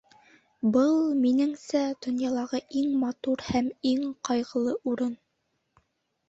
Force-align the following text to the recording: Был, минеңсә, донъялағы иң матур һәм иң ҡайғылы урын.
Был, 0.75 0.93
минеңсә, 1.25 1.81
донъялағы 2.05 2.61
иң 2.81 2.95
матур 3.03 3.45
һәм 3.49 3.69
иң 3.91 4.09
ҡайғылы 4.31 4.75
урын. 4.95 5.15